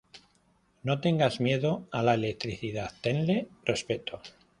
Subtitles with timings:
[0.81, 4.19] No tengas miedo a la electricidad, tenle respeto.